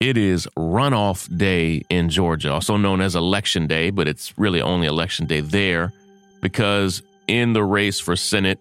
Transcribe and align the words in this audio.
It 0.00 0.16
is 0.18 0.48
runoff 0.56 1.34
day 1.36 1.82
in 1.88 2.08
Georgia, 2.08 2.52
also 2.52 2.76
known 2.76 3.00
as 3.00 3.14
election 3.14 3.66
day, 3.66 3.90
but 3.90 4.08
it's 4.08 4.36
really 4.36 4.60
only 4.60 4.86
election 4.86 5.26
day 5.26 5.40
there 5.40 5.92
because 6.42 7.02
in 7.28 7.52
the 7.52 7.62
race 7.62 8.00
for 8.00 8.16
Senate, 8.16 8.58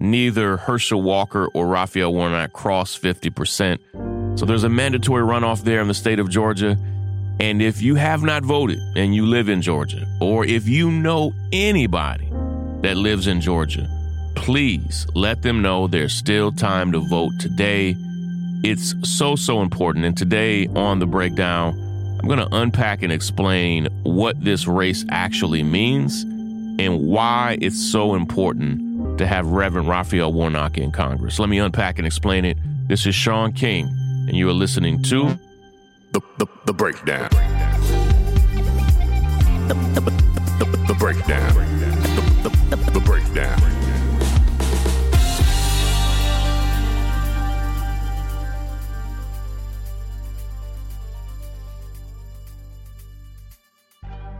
neither 0.00 0.56
Herschel 0.56 1.02
Walker 1.02 1.48
or 1.54 1.66
Raphael 1.66 2.14
Warnock 2.14 2.52
crossed 2.52 3.02
50%. 3.02 4.38
So 4.38 4.46
there's 4.46 4.64
a 4.64 4.68
mandatory 4.68 5.22
runoff 5.22 5.62
there 5.62 5.80
in 5.80 5.88
the 5.88 5.94
state 5.94 6.18
of 6.18 6.30
Georgia. 6.30 6.78
And 7.40 7.60
if 7.60 7.82
you 7.82 7.96
have 7.96 8.22
not 8.22 8.44
voted 8.44 8.78
and 8.96 9.14
you 9.14 9.26
live 9.26 9.48
in 9.48 9.60
Georgia, 9.60 10.06
or 10.20 10.46
if 10.46 10.68
you 10.68 10.90
know 10.90 11.32
anybody 11.52 12.30
that 12.82 12.96
lives 12.96 13.26
in 13.26 13.40
Georgia, 13.40 13.86
please 14.34 15.06
let 15.14 15.42
them 15.42 15.60
know 15.62 15.88
there's 15.88 16.14
still 16.14 16.52
time 16.52 16.92
to 16.92 17.00
vote 17.00 17.32
today. 17.40 17.96
It's 18.68 18.96
so, 19.08 19.36
so 19.36 19.62
important. 19.62 20.04
And 20.04 20.16
today 20.16 20.66
on 20.74 20.98
the 20.98 21.06
breakdown, 21.06 21.78
I'm 22.20 22.26
going 22.26 22.40
to 22.40 22.48
unpack 22.50 23.04
and 23.04 23.12
explain 23.12 23.86
what 24.02 24.42
this 24.42 24.66
race 24.66 25.04
actually 25.08 25.62
means 25.62 26.22
and 26.24 27.06
why 27.06 27.58
it's 27.60 27.80
so 27.80 28.16
important 28.16 29.18
to 29.18 29.26
have 29.26 29.46
Reverend 29.46 29.88
Raphael 29.88 30.32
Warnock 30.32 30.78
in 30.78 30.90
Congress. 30.90 31.38
Let 31.38 31.48
me 31.48 31.58
unpack 31.58 31.98
and 31.98 32.06
explain 32.08 32.44
it. 32.44 32.58
This 32.88 33.06
is 33.06 33.14
Shaun 33.14 33.52
King, 33.52 33.86
and 34.26 34.36
you 34.36 34.48
are 34.48 34.52
listening 34.52 35.00
to 35.04 35.38
The, 36.10 36.20
the, 36.38 36.46
the 36.64 36.72
breakdown. 36.72 37.28
The, 39.68 39.74
the, 39.94 40.00
the, 40.58 40.84
the 40.88 40.94
breakdown. 40.98 41.75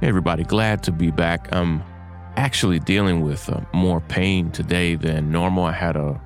Everybody, 0.07 0.45
glad 0.45 0.85
to 0.85 0.93
be 0.93 1.11
back. 1.11 1.49
I'm 1.53 1.83
actually 2.37 2.79
dealing 2.79 3.23
with 3.23 3.51
uh, 3.51 3.63
more 3.75 4.01
pain 4.01 4.53
today 4.53 4.95
than 4.95 5.33
normal. 5.33 5.65
I 5.65 5.73
had 5.73 5.97
a 5.97 6.21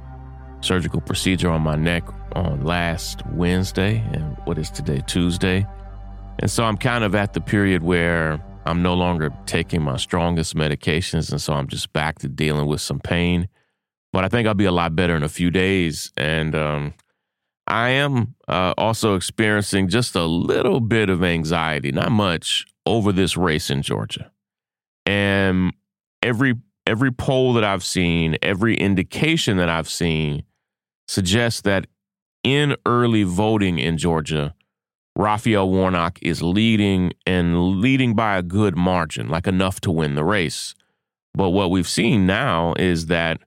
surgical 0.61 1.01
procedure 1.01 1.49
on 1.49 1.63
my 1.63 1.77
neck 1.77 2.05
on 2.33 2.63
last 2.63 3.27
Wednesday, 3.29 4.05
and 4.13 4.37
what 4.45 4.59
is 4.59 4.71
today, 4.71 5.03
Tuesday. 5.07 5.67
And 6.41 6.51
so 6.51 6.65
I'm 6.65 6.77
kind 6.77 7.05
of 7.05 7.15
at 7.15 7.33
the 7.33 7.41
period 7.41 7.83
where 7.83 8.45
I'm 8.67 8.83
no 8.83 8.93
longer 8.93 9.33
taking 9.47 9.81
my 9.81 9.97
strongest 9.97 10.55
medications, 10.55 11.31
and 11.33 11.41
so 11.41 11.55
I'm 11.55 11.67
just 11.67 11.91
back 11.95 12.19
to 12.19 12.29
dealing 12.29 12.67
with 12.67 12.83
some 12.83 13.01
pain. 13.01 13.49
But 14.13 14.27
I 14.27 14.29
think 14.29 14.47
I'll 14.47 14.53
be 14.53 14.67
a 14.67 14.73
lot 14.73 14.95
better 14.95 15.17
in 15.17 15.23
a 15.23 15.29
few 15.31 15.51
days. 15.51 16.13
And 16.19 16.55
um, 16.55 16.93
I 17.67 17.89
am 17.91 18.35
uh, 18.47 18.75
also 18.77 19.15
experiencing 19.15 19.89
just 19.89 20.15
a 20.17 20.25
little 20.25 20.81
bit 20.81 21.09
of 21.09 21.25
anxiety, 21.25 21.93
not 21.93 22.13
much, 22.13 22.67
over 22.87 23.13
this 23.13 23.37
race 23.37 23.71
in 23.71 23.83
Georgia. 23.83 24.31
And 25.07 25.73
every 26.23 26.55
every 26.87 27.13
poll 27.13 27.53
that 27.55 27.65
I've 27.65 27.85
seen, 27.85 28.37
every 28.43 28.75
indication 28.75 29.57
that 29.59 29.69
I've 29.69 29.89
seen 29.89 30.43
suggests 31.07 31.61
that 31.63 31.87
in 32.43 32.77
early 32.87 33.23
voting 33.23 33.79
in 33.79 33.99
Georgia, 33.99 34.55
Raphael 35.17 35.71
Warnock 35.71 36.19
is 36.23 36.43
leading 36.43 37.13
and 37.27 37.81
leading 37.81 38.15
by 38.15 38.39
a 38.39 38.43
good 38.43 38.77
margin, 38.77 39.29
like 39.29 39.47
enough 39.47 39.81
to 39.83 39.91
win 39.91 40.15
the 40.15 40.25
race. 40.25 40.75
But 41.35 41.51
what 41.51 41.71
we've 41.71 41.89
seen 41.89 42.27
now 42.27 42.75
is 42.79 43.07
that 43.07 43.41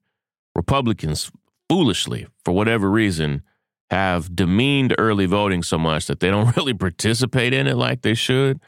Republicans, 0.56 1.32
foolishly, 1.70 2.28
for 2.46 2.54
whatever 2.54 2.90
reason, 2.90 3.42
have 3.90 4.36
demeaned 4.36 4.96
early 4.98 5.26
voting 5.26 5.64
so 5.64 5.78
much 5.78 6.08
that 6.08 6.20
they 6.20 6.30
don't 6.30 6.56
really 6.58 6.74
participate 6.74 7.54
in 7.54 7.68
it 7.68 7.76
like 7.76 8.02
they 8.02 8.14
should. 8.14 8.60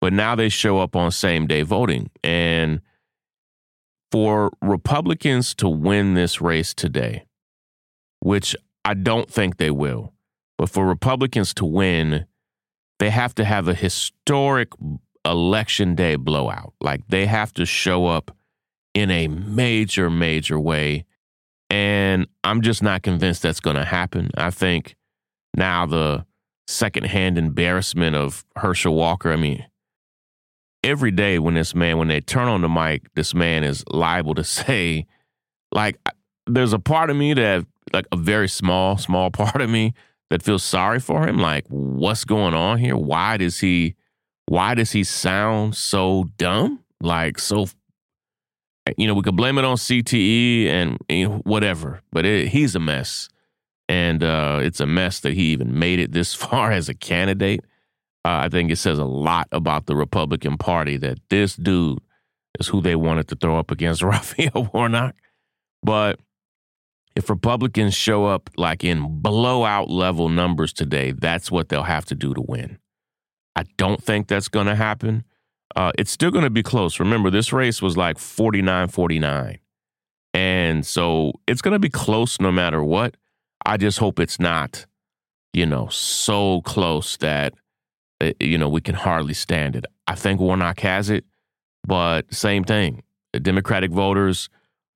But 0.00 0.12
now 0.12 0.34
they 0.34 0.48
show 0.48 0.78
up 0.78 0.96
on 0.96 1.10
same 1.10 1.46
day 1.46 1.62
voting. 1.62 2.10
And 2.24 2.80
for 4.10 4.50
Republicans 4.62 5.54
to 5.56 5.68
win 5.68 6.14
this 6.14 6.40
race 6.40 6.74
today, 6.74 7.24
which 8.20 8.56
I 8.84 8.94
don't 8.94 9.30
think 9.30 9.58
they 9.58 9.70
will, 9.70 10.14
but 10.58 10.70
for 10.70 10.86
Republicans 10.86 11.54
to 11.54 11.64
win, 11.64 12.26
they 12.98 13.10
have 13.10 13.34
to 13.36 13.44
have 13.44 13.68
a 13.68 13.74
historic 13.74 14.72
election 15.24 15.94
day 15.94 16.16
blowout. 16.16 16.74
Like 16.80 17.06
they 17.08 17.26
have 17.26 17.52
to 17.54 17.66
show 17.66 18.06
up 18.06 18.36
in 18.94 19.10
a 19.10 19.28
major, 19.28 20.10
major 20.10 20.58
way. 20.58 21.04
And 21.68 22.26
I'm 22.42 22.62
just 22.62 22.82
not 22.82 23.02
convinced 23.02 23.42
that's 23.42 23.60
going 23.60 23.76
to 23.76 23.84
happen. 23.84 24.30
I 24.36 24.50
think 24.50 24.96
now 25.56 25.86
the 25.86 26.26
secondhand 26.66 27.38
embarrassment 27.38 28.16
of 28.16 28.44
Herschel 28.56 28.94
Walker, 28.94 29.32
I 29.32 29.36
mean, 29.36 29.64
every 30.82 31.10
day 31.10 31.38
when 31.38 31.54
this 31.54 31.74
man, 31.74 31.98
when 31.98 32.08
they 32.08 32.20
turn 32.20 32.48
on 32.48 32.62
the 32.62 32.68
mic, 32.68 33.12
this 33.14 33.34
man 33.34 33.64
is 33.64 33.84
liable 33.88 34.34
to 34.34 34.44
say, 34.58 35.06
like, 35.72 35.98
there's 36.46 36.72
a 36.72 36.78
part 36.78 37.10
of 37.10 37.16
me 37.16 37.34
that, 37.34 37.66
like, 37.92 38.06
a 38.12 38.16
very 38.16 38.48
small, 38.48 38.96
small 38.96 39.30
part 39.30 39.60
of 39.60 39.70
me 39.70 39.94
that 40.30 40.42
feels 40.42 40.62
sorry 40.62 41.00
for 41.00 41.26
him. 41.26 41.38
Like, 41.38 41.66
what's 41.68 42.24
going 42.24 42.54
on 42.54 42.78
here? 42.78 42.96
Why 42.96 43.36
does 43.36 43.60
he, 43.60 43.94
why 44.46 44.74
does 44.74 44.92
he 44.92 45.04
sound 45.04 45.76
so 45.76 46.26
dumb? 46.36 46.80
Like, 47.00 47.38
so, 47.38 47.66
you 48.96 49.06
know, 49.06 49.14
we 49.14 49.22
could 49.22 49.36
blame 49.36 49.58
it 49.58 49.64
on 49.64 49.76
CTE 49.76 50.66
and 50.66 50.98
you 51.08 51.28
know, 51.28 51.36
whatever, 51.44 52.00
but 52.12 52.24
it, 52.24 52.48
he's 52.48 52.74
a 52.74 52.80
mess. 52.80 53.28
And 53.88 54.22
uh, 54.22 54.60
it's 54.62 54.78
a 54.78 54.86
mess 54.86 55.18
that 55.20 55.34
he 55.34 55.50
even 55.50 55.76
made 55.76 55.98
it 55.98 56.12
this 56.12 56.32
far 56.34 56.70
as 56.70 56.88
a 56.88 56.94
candidate. 56.94 57.64
Uh, 58.24 58.44
I 58.44 58.48
think 58.48 58.70
it 58.70 58.76
says 58.76 58.98
a 58.98 59.04
lot 59.04 59.48
about 59.50 59.86
the 59.86 59.96
Republican 59.96 60.58
Party 60.58 60.96
that 60.98 61.18
this 61.30 61.56
dude 61.56 62.00
is 62.58 62.68
who 62.68 62.80
they 62.82 62.96
wanted 62.96 63.28
to 63.28 63.36
throw 63.36 63.58
up 63.58 63.70
against 63.70 64.02
Raphael 64.02 64.70
Warnock. 64.72 65.14
But 65.82 66.20
if 67.16 67.30
Republicans 67.30 67.94
show 67.94 68.26
up 68.26 68.50
like 68.56 68.84
in 68.84 69.20
blowout 69.20 69.90
level 69.90 70.28
numbers 70.28 70.72
today, 70.72 71.12
that's 71.12 71.50
what 71.50 71.68
they'll 71.68 71.82
have 71.82 72.04
to 72.06 72.14
do 72.14 72.34
to 72.34 72.40
win. 72.40 72.78
I 73.56 73.64
don't 73.76 74.02
think 74.02 74.28
that's 74.28 74.48
going 74.48 74.66
to 74.66 74.74
happen. 74.74 75.24
Uh, 75.74 75.92
it's 75.98 76.10
still 76.10 76.30
going 76.30 76.44
to 76.44 76.50
be 76.50 76.62
close. 76.62 77.00
Remember, 77.00 77.30
this 77.30 77.52
race 77.52 77.80
was 77.80 77.96
like 77.96 78.18
49 78.18 78.88
49. 78.88 79.58
And 80.32 80.86
so 80.86 81.32
it's 81.46 81.60
going 81.62 81.72
to 81.72 81.80
be 81.80 81.88
close 81.88 82.40
no 82.40 82.52
matter 82.52 82.82
what. 82.84 83.16
I 83.66 83.76
just 83.76 83.98
hope 83.98 84.20
it's 84.20 84.38
not, 84.38 84.86
you 85.52 85.66
know, 85.66 85.88
so 85.88 86.62
close 86.62 87.16
that 87.18 87.54
Eh, 88.20 88.32
you 88.40 88.58
know, 88.58 88.68
we 88.68 88.80
can 88.80 88.94
hardly 88.94 89.34
stand 89.34 89.76
it. 89.76 89.84
I 90.06 90.14
think 90.14 90.40
Warnock 90.40 90.80
has 90.80 91.10
it, 91.10 91.24
but 91.86 92.32
same 92.32 92.64
thing. 92.64 93.02
Democratic 93.32 93.90
voters, 93.90 94.48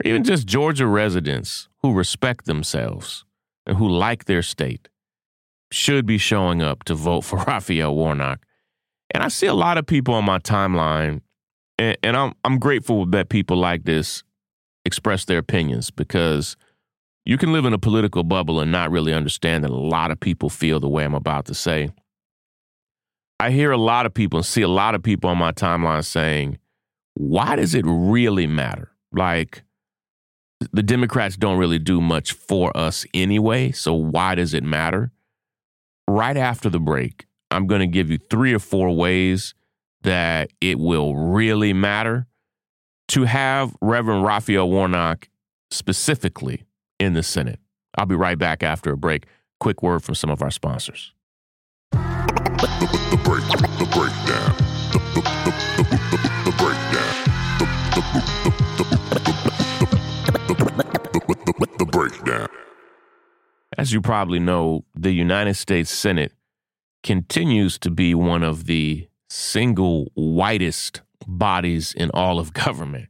or 0.02 0.08
even 0.08 0.24
just 0.24 0.46
Georgia 0.46 0.86
residents 0.86 1.68
who 1.82 1.92
respect 1.92 2.46
themselves 2.46 3.24
and 3.66 3.76
who 3.76 3.88
like 3.88 4.24
their 4.24 4.42
state, 4.42 4.88
should 5.70 6.04
be 6.04 6.18
showing 6.18 6.62
up 6.62 6.84
to 6.84 6.94
vote 6.94 7.22
for 7.22 7.38
Raphael 7.46 7.94
Warnock. 7.94 8.44
And 9.12 9.22
I 9.22 9.28
see 9.28 9.46
a 9.46 9.54
lot 9.54 9.78
of 9.78 9.86
people 9.86 10.14
on 10.14 10.24
my 10.24 10.38
timeline, 10.38 11.20
and, 11.78 11.96
and 12.02 12.16
I'm 12.16 12.32
I'm 12.44 12.58
grateful 12.58 13.06
that 13.06 13.28
people 13.28 13.56
like 13.56 13.84
this 13.84 14.22
express 14.84 15.24
their 15.24 15.38
opinions 15.38 15.91
because 15.91 16.56
you 17.24 17.38
can 17.38 17.52
live 17.52 17.64
in 17.64 17.72
a 17.72 17.78
political 17.78 18.22
bubble 18.22 18.60
and 18.60 18.70
not 18.70 18.91
really 18.91 19.14
understand 19.14 19.64
that 19.64 19.70
a 19.70 19.76
lot 19.76 20.10
of 20.10 20.20
people 20.20 20.50
feel 20.50 20.78
the 20.78 20.88
way 20.88 21.04
I'm 21.04 21.14
about 21.14 21.46
to 21.46 21.54
say. 21.54 21.88
I 23.41 23.50
hear 23.50 23.72
a 23.72 23.78
lot 23.78 24.06
of 24.06 24.15
people 24.15 24.39
and 24.39 24.47
see 24.47 24.62
a 24.62 24.69
lot 24.69 24.95
of 24.95 25.03
people 25.03 25.31
on 25.31 25.39
my 25.39 25.53
timeline 25.53 26.05
saying, 26.05 26.59
why 27.15 27.56
does 27.56 27.75
it 27.75 27.84
really 27.87 28.47
matter? 28.47 28.91
Like, 29.12 29.62
the 30.72 30.83
Democrats 30.83 31.37
don't 31.37 31.59
really 31.59 31.78
do 31.78 32.00
much 32.00 32.33
for 32.33 32.75
us 32.77 33.05
anyway, 33.12 33.72
so 33.72 33.93
why 33.95 34.34
does 34.34 34.55
it 34.55 34.65
matter? 34.65 35.12
Right 36.09 36.37
after 36.37 36.71
the 36.71 36.81
break, 36.81 37.27
I'm 37.50 37.67
going 37.67 37.81
to 37.81 37.87
give 37.87 38.10
you 38.10 38.19
three 38.19 38.54
or 38.54 38.59
four 38.59 38.95
ways 38.95 39.54
that 40.03 40.51
it 40.60 40.78
will 40.78 41.16
really 41.16 41.72
matter 41.72 42.27
to 43.09 43.25
have 43.25 43.75
Reverend 43.80 44.25
Raphael 44.25 44.71
Warnock 44.71 45.28
specifically 45.71 46.65
in 46.98 47.15
the 47.15 47.22
Senate. 47.22 47.59
I'll 47.97 48.07
be 48.07 48.15
right 48.15 48.39
back 48.39 48.63
after 48.63 48.92
a 48.92 48.97
break. 48.97 49.27
Quick 49.60 49.83
word 49.83 50.03
from 50.03 50.15
some 50.15 50.30
of 50.30 50.42
our 50.42 50.51
sponsors. 50.51 51.14
As 63.77 63.93
you 63.93 64.01
probably 64.01 64.39
know, 64.39 64.87
the 64.95 65.13
United 65.13 65.55
States 65.55 65.91
Senate 65.91 66.33
continues 67.03 67.78
to 67.81 67.91
be 67.91 68.15
one 68.15 68.43
of 68.43 68.65
the 68.65 69.09
single 69.28 70.11
whitest 70.15 71.03
bodies 71.27 71.93
in 71.93 72.11
all 72.15 72.39
of 72.39 72.55
government. 72.55 73.09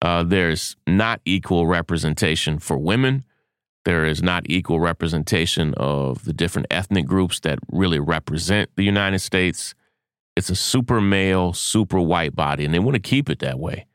Uh, 0.00 0.22
there's 0.22 0.74
not 0.86 1.20
equal 1.26 1.66
representation 1.66 2.58
for 2.58 2.78
women. 2.78 3.25
There 3.86 4.04
is 4.04 4.20
not 4.20 4.42
equal 4.46 4.80
representation 4.80 5.72
of 5.76 6.24
the 6.24 6.32
different 6.32 6.66
ethnic 6.72 7.06
groups 7.06 7.38
that 7.40 7.60
really 7.70 8.00
represent 8.00 8.68
the 8.74 8.82
United 8.82 9.20
States. 9.20 9.76
It's 10.34 10.50
a 10.50 10.56
super 10.56 11.00
male, 11.00 11.52
super 11.52 12.00
white 12.00 12.34
body, 12.34 12.64
and 12.64 12.74
they 12.74 12.80
want 12.80 12.96
to 12.96 13.00
keep 13.00 13.30
it 13.30 13.38
that 13.38 13.60
way. 13.60 13.86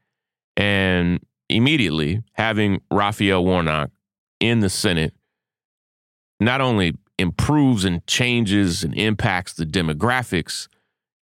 And 0.56 1.20
immediately, 1.50 2.24
having 2.36 2.80
Raphael 2.90 3.44
Warnock 3.44 3.92
in 4.40 4.62
the 4.62 4.70
Senate 4.70 5.14
not 6.40 6.62
only 6.62 6.94
improves 7.20 7.84
and 7.84 8.08
changes 8.08 8.86
and 8.86 8.96
impacts 8.96 9.56
the 9.56 9.66
demographics, 9.66 10.70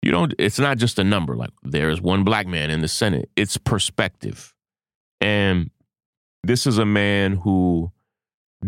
you 0.03 0.11
don't 0.11 0.35
it's 0.38 0.59
not 0.59 0.76
just 0.76 0.99
a 0.99 1.05
number 1.05 1.35
like 1.37 1.50
there's 1.62 2.03
one 2.03 2.23
black 2.23 2.47
man 2.47 2.70
in 2.70 2.82
the 2.82 2.88
Senate. 2.88 3.31
It's 3.35 3.56
perspective. 3.56 4.55
And 5.23 5.70
this 6.44 6.67
is 6.67 6.76
a 6.76 6.85
man 6.85 7.32
who 7.32 7.93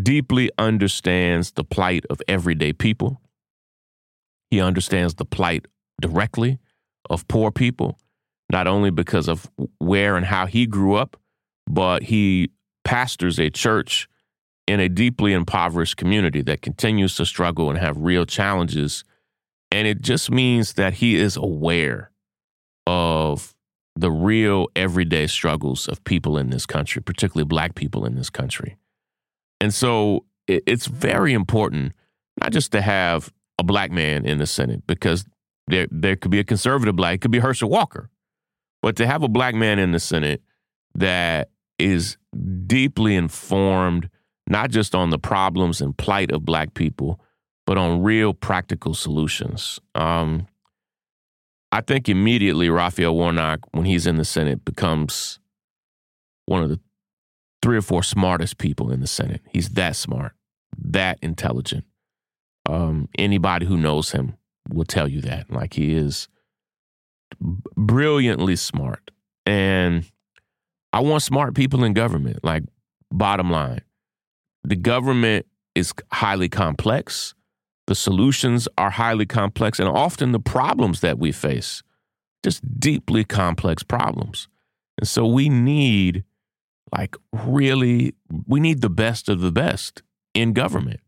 deeply 0.00 0.50
understands 0.58 1.52
the 1.52 1.64
plight 1.64 2.04
of 2.10 2.20
everyday 2.28 2.72
people. 2.72 3.20
He 4.50 4.60
understands 4.60 5.14
the 5.14 5.25
plight 5.25 5.66
directly 6.00 6.58
of 7.08 7.26
poor 7.28 7.50
people, 7.50 7.98
not 8.50 8.66
only 8.66 8.90
because 8.90 9.28
of 9.28 9.50
where 9.78 10.16
and 10.16 10.26
how 10.26 10.46
he 10.46 10.66
grew 10.66 10.94
up, 10.94 11.16
but 11.69 12.04
he 12.04 12.50
pastors 12.84 13.38
a 13.38 13.50
church 13.50 14.08
in 14.66 14.81
a 14.81 14.88
deeply 14.88 15.32
impoverished 15.32 15.96
community 15.96 16.42
that 16.42 16.62
continues 16.62 17.16
to 17.16 17.26
struggle 17.26 17.70
and 17.70 17.78
have 17.78 17.96
real 17.98 18.25
challenges. 18.25 19.04
And 19.72 19.87
it 19.87 20.00
just 20.00 20.31
means 20.31 20.75
that 20.75 20.94
he 20.94 21.16
is 21.16 21.37
aware 21.37 22.10
of 22.87 23.54
the 23.96 24.10
real 24.10 24.69
everyday 24.75 25.26
struggles 25.26 25.88
of 25.88 26.02
people 26.04 26.38
in 26.38 26.50
this 26.50 26.66
country, 26.66 27.02
particularly 27.02 27.44
black 27.44 27.75
people 27.75 28.04
in 28.04 28.14
this 28.14 28.31
country. 28.31 28.76
And 29.61 29.75
so 29.75 30.25
it's 30.47 30.87
very 30.87 31.33
important 31.33 31.93
not 32.41 32.53
just 32.53 32.73
to 32.73 32.81
have 32.81 33.33
a 33.59 33.62
black 33.62 33.91
man 33.91 34.25
in 34.25 34.39
the 34.39 34.47
Senate, 34.47 34.87
because 34.87 35.25
there 35.67 35.87
there 35.91 36.17
could 36.17 36.31
be 36.31 36.41
a 36.41 36.45
conservative 36.45 36.97
black, 36.97 37.17
it 37.17 37.21
could 37.21 37.31
be 37.31 37.39
Herschel 37.39 37.69
Walker, 37.69 38.09
but 38.83 38.97
to 38.97 39.07
have 39.07 39.23
a 39.23 39.29
black 39.29 39.55
man 39.55 39.79
in 39.79 39.93
the 39.93 40.01
Senate 40.01 40.43
that 40.95 41.51
is 41.79 42.17
deeply 42.67 43.15
informed, 43.15 44.09
not 44.49 44.71
just 44.71 44.95
on 44.95 45.11
the 45.11 45.19
problems 45.19 45.81
and 45.81 45.97
plight 45.97 46.31
of 46.31 46.45
black 46.45 46.75
people, 46.75 47.21
but 47.67 47.79
on 47.79 48.03
real 48.03 48.33
practical 48.33 48.95
solutions. 48.95 49.79
Um, 49.95 50.47
I 51.73 51.83
think 51.83 52.09
immediately 52.09 52.69
Raphael 52.69 53.15
Warnock, 53.15 53.61
when 53.73 53.85
he's 53.85 54.07
in 54.07 54.17
the 54.17 54.25
Senate, 54.25 54.65
becomes 54.65 55.39
one 56.47 56.62
of 56.62 56.69
the 56.69 56.81
three 57.62 57.77
or 57.77 57.83
four 57.83 58.03
smartest 58.03 58.59
people 58.59 58.91
in 58.91 59.01
the 59.01 59.07
Senate. 59.07 59.43
He's 59.51 59.71
that 59.71 59.97
smart, 59.97 60.33
that 60.79 61.19
intelligent. 61.23 61.85
Um, 62.67 63.09
anybody 63.19 63.67
who 63.67 63.77
knows 63.77 64.12
him 64.12 64.37
will 64.69 64.85
tell 64.85 65.09
you 65.09 65.21
that. 65.23 65.51
Like 65.51 65.75
he 65.75 65.95
is 65.95 66.29
brilliantly 67.41 68.57
smart. 68.57 69.11
And 69.47 70.05
I 70.93 71.01
want 71.01 71.23
smart 71.23 71.55
people 71.55 71.85
in 71.85 71.93
government. 71.93 72.45
Like, 72.45 72.65
bottom 73.11 73.51
line, 73.51 73.83
the 74.65 74.77
government 74.77 75.47
is 75.75 75.93
highly 76.12 76.49
complex. 76.49 77.35
The 77.87 77.95
solutions 77.95 78.69
are 78.79 78.91
highly 78.91 79.27
complex, 79.27 79.81
and 79.81 79.89
often 79.89 80.33
the 80.33 80.41
problems 80.41 81.01
that 81.01 81.19
we 81.19 81.33
face, 81.33 81.83
just 82.45 82.62
deeply 82.79 83.25
complex 83.25 83.83
problems. 83.83 84.49
And 84.99 85.09
so 85.09 85.27
we 85.27 85.49
need, 85.49 86.25
like, 86.92 87.16
really, 87.32 88.14
we 88.46 88.60
need 88.60 88.81
the 88.81 88.90
best 88.90 89.28
of 89.28 89.40
the 89.40 89.52
best 89.52 90.02
in 90.34 90.52
government. 90.52 91.00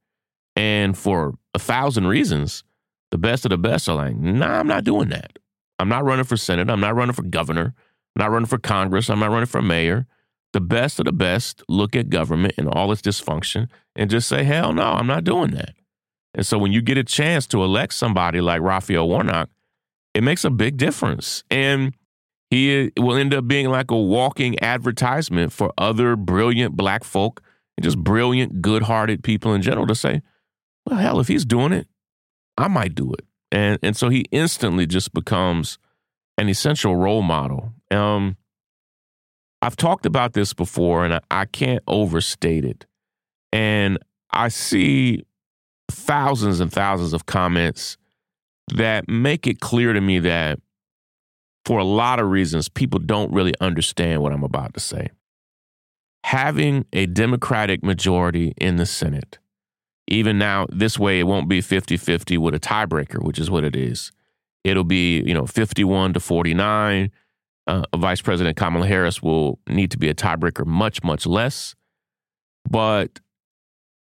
And 0.56 0.96
for 0.96 1.34
a 1.54 1.58
thousand 1.58 2.06
reasons, 2.06 2.64
the 3.10 3.18
best 3.18 3.44
of 3.44 3.50
the 3.50 3.58
best 3.58 3.88
are 3.88 3.96
like, 3.96 4.16
nah, 4.16 4.58
I'm 4.58 4.66
not 4.66 4.84
doing 4.84 5.08
that. 5.10 5.38
I'm 5.78 5.88
not 5.88 6.04
running 6.04 6.24
for 6.24 6.36
Senate. 6.36 6.70
I'm 6.70 6.80
not 6.80 6.94
running 6.94 7.14
for 7.14 7.22
governor. 7.22 7.74
I'm 8.14 8.20
not 8.20 8.30
running 8.30 8.46
for 8.46 8.58
Congress. 8.58 9.10
I'm 9.10 9.18
not 9.18 9.30
running 9.30 9.46
for 9.46 9.62
mayor. 9.62 10.06
The 10.52 10.60
best 10.60 10.98
of 10.98 11.06
the 11.06 11.12
best 11.12 11.62
look 11.68 11.96
at 11.96 12.10
government 12.10 12.54
and 12.58 12.68
all 12.68 12.92
its 12.92 13.02
dysfunction 13.02 13.68
and 13.96 14.10
just 14.10 14.28
say, 14.28 14.44
hell 14.44 14.72
no, 14.72 14.84
I'm 14.84 15.06
not 15.06 15.24
doing 15.24 15.52
that. 15.52 15.74
And 16.34 16.46
so 16.46 16.58
when 16.58 16.72
you 16.72 16.82
get 16.82 16.98
a 16.98 17.04
chance 17.04 17.46
to 17.48 17.62
elect 17.62 17.94
somebody 17.94 18.40
like 18.40 18.60
Raphael 18.60 19.08
Warnock, 19.08 19.48
it 20.14 20.22
makes 20.22 20.44
a 20.44 20.50
big 20.50 20.76
difference. 20.76 21.42
And 21.50 21.94
he 22.52 22.92
will 22.98 23.16
end 23.16 23.32
up 23.32 23.48
being 23.48 23.70
like 23.70 23.90
a 23.90 23.96
walking 23.96 24.62
advertisement 24.62 25.54
for 25.54 25.72
other 25.78 26.16
brilliant 26.16 26.76
black 26.76 27.02
folk 27.02 27.40
and 27.78 27.82
just 27.82 27.96
brilliant, 27.96 28.60
good 28.60 28.82
hearted 28.82 29.24
people 29.24 29.54
in 29.54 29.62
general 29.62 29.86
to 29.86 29.94
say, 29.94 30.20
well, 30.84 30.98
hell, 30.98 31.18
if 31.18 31.28
he's 31.28 31.46
doing 31.46 31.72
it, 31.72 31.86
I 32.58 32.68
might 32.68 32.94
do 32.94 33.10
it. 33.14 33.24
And, 33.50 33.78
and 33.82 33.96
so 33.96 34.10
he 34.10 34.26
instantly 34.32 34.84
just 34.84 35.14
becomes 35.14 35.78
an 36.36 36.50
essential 36.50 36.94
role 36.94 37.22
model. 37.22 37.72
Um, 37.90 38.36
I've 39.62 39.76
talked 39.76 40.04
about 40.04 40.34
this 40.34 40.52
before 40.52 41.06
and 41.06 41.14
I, 41.14 41.20
I 41.30 41.44
can't 41.46 41.82
overstate 41.86 42.66
it. 42.66 42.84
And 43.50 43.96
I 44.30 44.48
see 44.48 45.24
thousands 45.90 46.60
and 46.60 46.70
thousands 46.70 47.14
of 47.14 47.24
comments 47.24 47.96
that 48.74 49.08
make 49.08 49.46
it 49.46 49.60
clear 49.60 49.94
to 49.94 50.02
me 50.02 50.18
that 50.18 50.58
for 51.64 51.78
a 51.78 51.84
lot 51.84 52.18
of 52.18 52.28
reasons, 52.28 52.68
people 52.68 52.98
don't 52.98 53.32
really 53.32 53.54
understand 53.60 54.22
what 54.22 54.32
I'm 54.32 54.44
about 54.44 54.74
to 54.74 54.80
say. 54.80 55.10
Having 56.24 56.86
a 56.92 57.06
Democratic 57.06 57.82
majority 57.82 58.54
in 58.56 58.76
the 58.76 58.86
Senate, 58.86 59.38
even 60.08 60.38
now, 60.38 60.66
this 60.70 60.98
way, 60.98 61.20
it 61.20 61.24
won't 61.24 61.48
be 61.48 61.60
50 61.60 61.96
50 61.96 62.38
with 62.38 62.54
a 62.54 62.60
tiebreaker, 62.60 63.22
which 63.22 63.38
is 63.38 63.50
what 63.50 63.64
it 63.64 63.76
is. 63.76 64.12
It'll 64.64 64.84
be, 64.84 65.20
you 65.22 65.34
know, 65.34 65.46
51 65.46 66.14
to 66.14 66.20
49. 66.20 67.10
Uh, 67.66 67.82
Vice 67.96 68.20
President 68.20 68.56
Kamala 68.56 68.86
Harris 68.86 69.22
will 69.22 69.58
need 69.68 69.90
to 69.92 69.98
be 69.98 70.08
a 70.08 70.14
tiebreaker 70.14 70.66
much, 70.66 71.02
much 71.02 71.26
less. 71.26 71.74
But 72.68 73.20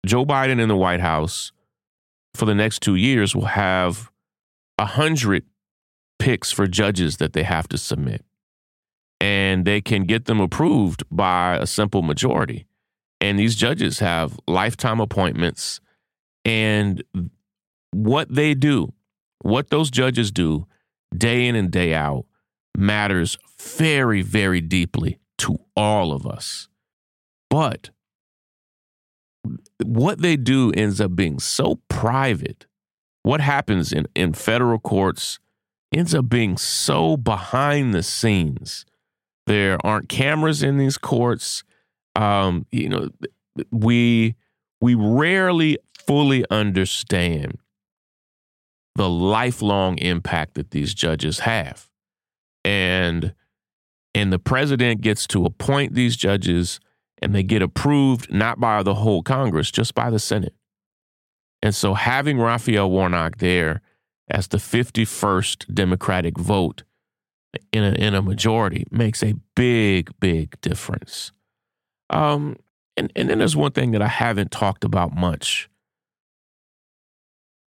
Joe 0.06 0.25
Biden 0.25 0.60
in 0.60 0.69
the 0.69 0.75
White 0.75 1.00
House 1.00 1.51
for 2.33 2.45
the 2.45 2.56
next 2.56 2.81
two 2.81 2.95
years 2.95 3.36
will 3.36 3.45
have 3.45 4.12
a 4.77 4.86
hundred 4.86 5.44
picks 6.19 6.52
for 6.52 6.68
judges 6.68 7.18
that 7.18 7.34
they 7.34 7.44
have 7.44 7.68
to 7.69 7.78
submit. 7.78 8.24
And 9.19 9.66
they 9.66 9.81
can 9.81 10.04
get 10.04 10.25
them 10.25 10.40
approved 10.40 11.04
by 11.10 11.58
a 11.58 11.66
simple 11.66 12.02
majority. 12.02 12.68
And 13.19 13.40
these 13.40 13.56
judges 13.56 14.00
have 14.00 14.40
lifetime 14.48 15.00
appointments. 15.00 15.80
And 16.46 17.04
what 17.92 18.34
they 18.34 18.54
do, 18.54 18.94
what 19.42 19.69
those 19.69 19.90
judges 19.90 20.31
do 20.31 20.68
day 21.16 21.48
in 21.48 21.56
and 21.56 21.72
day 21.72 21.94
out, 21.94 22.25
matters 22.77 23.38
very, 23.60 24.22
very 24.22 24.62
deeply 24.62 25.20
to 25.39 25.58
all 25.75 26.12
of 26.12 26.27
us. 26.27 26.68
But 27.50 27.89
what 29.84 30.22
they 30.22 30.36
do 30.36 30.72
ends 30.74 31.01
up 31.01 31.15
being 31.15 31.39
so 31.39 31.80
private. 31.89 32.65
What 33.24 33.41
happens 33.41 33.91
in, 33.91 34.08
in 34.15 34.34
federal 34.34 34.80
courts 34.80 35.39
ends 35.91 36.13
up 36.13 36.29
being 36.29 36.58
so 36.58 37.17
behind 37.17 37.94
the 37.94 38.03
scenes. 38.03 38.86
There 39.46 39.77
aren't 39.86 40.10
cameras 40.10 40.62
in 40.63 40.77
these 40.77 40.98
courts. 40.98 41.63
Um, 42.15 42.65
you 42.72 42.89
know, 42.89 43.10
we 43.72 44.36
we 44.82 44.96
rarely 44.96 45.77
fully 46.06 46.46
understand 46.50 47.58
the 48.96 49.10
lifelong 49.10 49.98
impact 50.00 50.56
that 50.56 50.72
these 50.72 50.94
judges 50.94 51.39
have. 51.39 51.89
And 52.65 53.34
and 54.13 54.34
the 54.34 54.39
president 54.39 55.01
gets 55.01 55.27
to 55.27 55.46
appoint 55.46 55.94
these 55.94 56.17
judges 56.17 56.79
and 57.22 57.34
they 57.34 57.44
get 57.44 57.62
approved 57.62 58.32
not 58.32 58.60
by 58.60 58.84
the 58.84 58.96
whole 58.96 59.22
Congress, 59.22 59.72
just 59.72 59.94
by 59.94 60.10
the 60.10 60.20
Senate. 60.20 60.56
And 61.62 61.74
so 61.74 61.94
having 61.94 62.39
Raphael 62.39 62.89
Warnock 62.89 63.38
there 63.38 63.82
as 64.29 64.48
the 64.48 64.57
51st 64.57 65.74
Democratic 65.74 66.38
vote 66.38 66.84
in 67.72 67.84
a, 67.84 67.91
in 67.91 68.13
a 68.13 68.22
majority 68.22 68.86
makes 68.91 69.24
a 69.24 69.36
big, 69.55 70.12
big 70.19 70.60
difference. 70.62 71.31
Um, 72.10 72.57
and, 72.96 73.12
and 73.15 73.29
then 73.29 73.39
there's 73.39 73.55
one 73.55 73.72
thing 73.72 73.91
that 73.91 74.01
I 74.01 74.07
haven't 74.07 74.51
talked 74.51 74.84
about 74.84 75.15
much. 75.15 75.69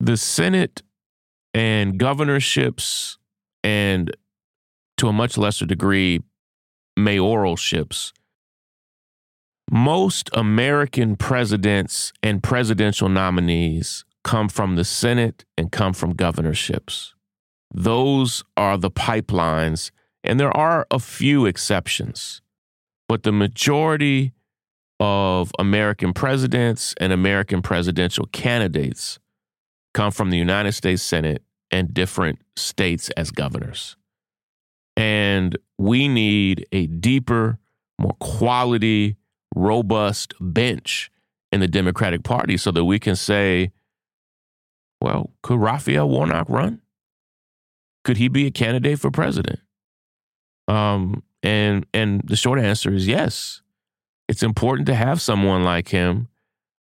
The 0.00 0.16
Senate 0.16 0.82
and 1.54 1.98
governorships, 1.98 3.18
and 3.64 4.16
to 4.96 5.08
a 5.08 5.12
much 5.12 5.36
lesser 5.36 5.66
degree, 5.66 6.22
mayoralships 6.98 8.12
most 9.70 10.30
American 10.32 11.16
presidents 11.16 12.12
and 12.22 12.42
presidential 12.42 13.08
nominees 13.08 14.04
come 14.28 14.50
from 14.50 14.76
the 14.76 14.84
Senate 14.84 15.46
and 15.56 15.72
come 15.72 15.94
from 15.94 16.12
governorships. 16.12 17.14
Those 17.72 18.44
are 18.58 18.76
the 18.76 18.90
pipelines, 18.90 19.90
and 20.22 20.38
there 20.38 20.54
are 20.54 20.86
a 20.90 20.98
few 20.98 21.46
exceptions, 21.46 22.42
but 23.08 23.22
the 23.22 23.32
majority 23.32 24.34
of 25.00 25.50
American 25.58 26.12
presidents 26.12 26.94
and 27.00 27.10
American 27.10 27.62
presidential 27.62 28.26
candidates 28.26 29.18
come 29.94 30.10
from 30.10 30.28
the 30.28 30.36
United 30.36 30.72
States 30.72 31.02
Senate 31.02 31.42
and 31.70 31.94
different 31.94 32.38
states 32.54 33.08
as 33.16 33.30
governors. 33.30 33.96
And 34.94 35.56
we 35.78 36.06
need 36.06 36.66
a 36.70 36.86
deeper, 36.86 37.58
more 37.98 38.16
quality, 38.20 39.16
robust 39.56 40.34
bench 40.38 41.10
in 41.50 41.60
the 41.60 41.68
Democratic 41.68 42.24
Party 42.24 42.58
so 42.58 42.70
that 42.72 42.84
we 42.84 42.98
can 42.98 43.16
say, 43.16 43.72
well, 45.00 45.30
could 45.42 45.60
Raphael 45.60 46.08
Warnock 46.08 46.48
run? 46.48 46.80
Could 48.04 48.16
he 48.16 48.28
be 48.28 48.46
a 48.46 48.50
candidate 48.50 48.98
for 48.98 49.10
president? 49.10 49.60
Um, 50.66 51.22
and 51.42 51.86
and 51.94 52.22
the 52.24 52.36
short 52.36 52.58
answer 52.58 52.92
is 52.92 53.06
yes. 53.06 53.62
It's 54.28 54.42
important 54.42 54.86
to 54.86 54.94
have 54.94 55.20
someone 55.20 55.64
like 55.64 55.88
him 55.88 56.28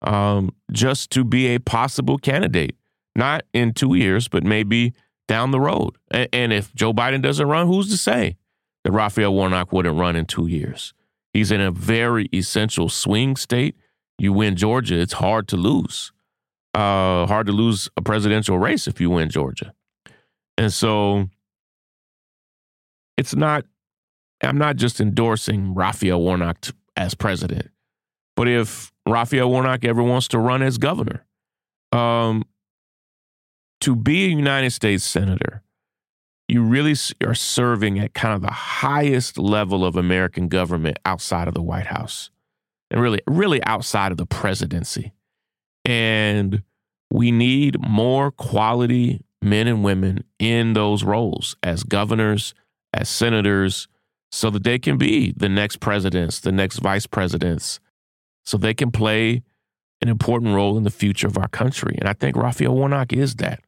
um, 0.01 0.53
just 0.71 1.12
to 1.12 1.24
be 1.24 1.47
a 1.47 1.59
possible 1.59 2.17
candidate, 2.17 2.75
not 3.15 3.43
in 3.53 3.74
two 3.74 3.95
years, 3.95 4.27
but 4.27 4.43
maybe 4.43 4.93
down 5.27 5.51
the 5.51 5.59
road. 5.59 5.91
And, 6.12 6.27
and 6.33 6.53
if 6.53 6.74
Joe 6.75 6.93
Biden 6.93 7.21
doesn't 7.21 7.47
run, 7.47 7.67
who's 7.67 7.89
to 7.89 7.97
say 7.97 8.38
that 8.83 8.91
Raphael 8.91 9.33
Warnock 9.33 9.71
wouldn't 9.71 9.97
run 9.97 10.15
in 10.15 10.25
two 10.25 10.47
years? 10.47 10.93
He's 11.33 11.51
in 11.51 11.62
a 11.62 11.71
very 11.71 12.29
essential 12.33 12.89
swing 12.89 13.36
state. 13.36 13.75
You 14.17 14.33
win 14.33 14.55
Georgia, 14.55 15.00
it's 15.00 15.13
hard 15.13 15.47
to 15.50 15.57
lose. 15.57 16.12
Uh, 16.77 17.25
hard 17.25 17.48
to 17.48 17.51
lose 17.51 17.89
a 17.98 18.03
presidential 18.03 18.60
race 18.60 18.88
if 18.88 19.01
you 19.01 19.10
win 19.10 19.31
Georgia. 19.31 19.74
And 20.60 20.72
so 20.72 21.27
it's 23.17 23.36
not, 23.36 23.65
I'm 24.43 24.60
not 24.60 24.75
just 24.75 25.01
endorsing 25.01 25.74
Raphael 25.74 26.22
Warnock 26.22 26.67
as 26.96 27.15
president, 27.15 27.72
but 28.36 28.48
if 28.48 28.91
Raphael 29.07 29.50
Warnock 29.50 29.86
ever 29.86 30.03
wants 30.03 30.27
to 30.27 30.38
run 30.38 30.62
as 30.62 30.77
governor, 30.77 31.25
um, 31.91 32.43
to 33.81 33.96
be 33.96 34.25
a 34.25 34.29
United 34.29 34.69
States 34.69 35.03
Senator, 35.03 35.63
you 36.48 36.62
really 36.62 36.93
are 37.25 37.34
serving 37.34 37.98
at 37.98 38.13
kind 38.13 38.36
of 38.36 38.41
the 38.41 38.53
highest 38.53 39.39
level 39.39 39.84
of 39.84 39.96
American 39.96 40.48
government 40.48 41.00
outside 41.05 41.48
of 41.48 41.55
the 41.55 41.63
White 41.63 41.88
House 41.88 42.29
and 42.91 43.01
really, 43.01 43.22
really 43.25 43.63
outside 43.63 44.12
of 44.12 44.19
the 44.19 44.27
presidency. 44.27 45.13
And 45.88 46.62
we 47.10 47.32
need 47.32 47.77
more 47.79 48.29
quality 48.29 49.22
men 49.41 49.67
and 49.67 49.84
women 49.84 50.24
in 50.38 50.74
those 50.74 51.03
roles 51.03 51.56
as 51.63 51.84
governors, 51.84 52.53
as 52.94 53.08
senators, 53.08 53.88
so 54.32 54.50
that 54.50 54.63
they 54.63 54.77
can 54.77 54.98
be 54.98 55.34
the 55.38 55.48
next 55.48 55.77
presidents, 55.79 56.41
the 56.41 56.51
next 56.51 56.79
vice 56.79 57.08
presidents, 57.08 57.79
so 58.46 58.58
they 58.58 58.74
can 58.74 58.91
play 58.91 59.41
an 60.01 60.10
important 60.10 60.53
role 60.53 60.77
in 60.77 60.84
the 60.84 60.91
future 60.91 61.27
of 61.27 61.38
our 61.38 61.48
country. 61.48 61.96
And 61.98 62.08
I 62.08 62.13
think 62.13 62.36
Raphael 62.36 62.75
Warnock 62.75 63.13
is 63.13 63.36
that. 63.36 63.62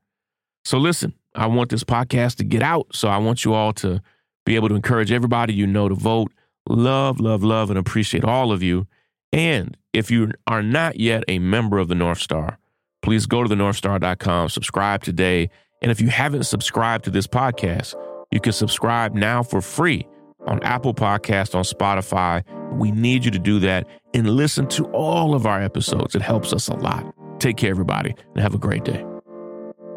So 0.66 0.78
listen, 0.78 1.14
I 1.34 1.48
want 1.48 1.70
this 1.70 1.84
podcast 1.84 2.36
to 2.36 2.44
get 2.44 2.62
out. 2.62 2.88
So 2.94 3.08
I 3.08 3.18
want 3.18 3.46
you 3.46 3.54
all 3.54 3.74
to 3.74 4.02
be 4.46 4.56
able 4.56 4.70
to 4.70 4.76
encourage 4.76 5.12
everybody 5.12 5.54
you 5.54 5.66
know 5.66 5.90
to 5.90 5.96
vote. 5.96 6.34
Love, 6.68 7.20
love, 7.20 7.44
love, 7.44 7.70
and 7.70 7.80
appreciate 7.80 8.26
all 8.26 8.52
of 8.52 8.62
you. 8.62 8.86
And 9.32 9.78
if 9.94 10.10
you 10.10 10.32
are 10.48 10.64
not 10.64 11.00
yet 11.00 11.24
a 11.28 11.40
member 11.40 11.78
of 11.78 11.88
the 11.88 11.96
North 11.96 12.20
Star, 12.20 12.58
please 13.02 13.26
go 13.26 13.44
to 13.44 13.50
thenorthstar.com, 13.50 14.50
subscribe 14.50 15.04
today. 15.04 15.50
And 15.82 15.92
if 15.92 16.02
you 16.02 16.08
haven't 16.08 16.44
subscribed 16.44 17.06
to 17.06 17.12
this 17.12 17.28
podcast, 17.28 17.96
you 18.32 18.40
can 18.40 18.54
subscribe 18.54 19.14
now 19.14 19.44
for 19.44 19.62
free 19.62 20.08
on 20.48 20.62
Apple 20.64 20.94
Podcast, 20.94 21.56
on 21.56 21.64
Spotify. 21.64 22.44
We 22.78 22.92
need 22.92 23.26
you 23.26 23.32
to 23.32 23.40
do 23.40 23.60
that 23.60 23.88
and 24.14 24.30
listen 24.30 24.68
to 24.70 24.86
all 24.92 25.36
of 25.36 25.46
our 25.46 25.62
episodes. 25.62 26.16
It 26.16 26.22
helps 26.22 26.54
us 26.54 26.68
a 26.68 26.76
lot. 26.76 27.14
Take 27.40 27.58
care, 27.58 27.72
everybody, 27.72 28.16
and 28.34 28.42
have 28.42 28.54
a 28.54 28.58
great 28.58 28.84
day. 28.84 29.06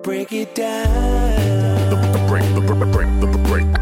Break 0.02 0.32
it 0.32 0.54
down. 0.54 1.90
The, 1.90 1.96
the 1.96 2.26
break, 2.26 2.42
the, 2.54 2.60
the 2.60 2.86
break, 2.86 3.20
the, 3.20 3.26
the 3.26 3.38
break, 3.38 3.66
break, 3.72 3.81